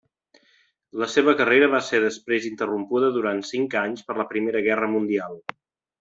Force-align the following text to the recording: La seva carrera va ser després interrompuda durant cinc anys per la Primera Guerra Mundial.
La 1.01 1.07
seva 1.15 1.33
carrera 1.41 1.67
va 1.73 1.81
ser 1.89 1.99
després 2.05 2.47
interrompuda 2.49 3.11
durant 3.17 3.41
cinc 3.49 3.75
anys 3.83 4.05
per 4.09 4.15
la 4.21 4.25
Primera 4.31 4.63
Guerra 4.69 4.89
Mundial. 4.95 5.37